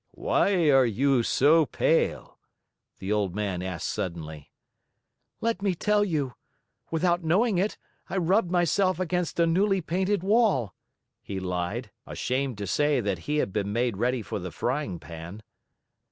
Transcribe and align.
"Why 0.15 0.71
are 0.71 0.87
you 0.87 1.21
so 1.21 1.67
pale?" 1.67 2.39
the 2.97 3.11
old 3.11 3.35
man 3.35 3.61
asked 3.61 3.87
suddenly. 3.87 4.49
"Let 5.41 5.61
me 5.61 5.75
tell 5.75 6.03
you. 6.03 6.33
Without 6.89 7.23
knowing 7.23 7.59
it, 7.59 7.77
I 8.09 8.17
rubbed 8.17 8.49
myself 8.49 8.99
against 8.99 9.39
a 9.39 9.45
newly 9.45 9.79
painted 9.79 10.23
wall," 10.23 10.73
he 11.21 11.39
lied, 11.39 11.91
ashamed 12.07 12.57
to 12.57 12.65
say 12.65 12.99
that 12.99 13.19
he 13.29 13.37
had 13.37 13.53
been 13.53 13.71
made 13.71 13.95
ready 13.95 14.23
for 14.23 14.39
the 14.39 14.49
frying 14.49 14.97
pan. 14.97 15.43